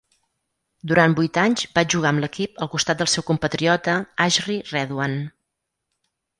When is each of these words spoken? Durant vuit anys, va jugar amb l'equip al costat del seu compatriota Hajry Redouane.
Durant 0.91 1.13
vuit 1.19 1.39
anys, 1.41 1.65
va 1.75 1.83
jugar 1.95 2.09
amb 2.13 2.25
l'equip 2.25 2.65
al 2.67 2.71
costat 2.77 3.03
del 3.03 3.11
seu 3.15 3.27
compatriota 3.29 3.97
Hajry 4.27 4.59
Redouane. 4.75 5.25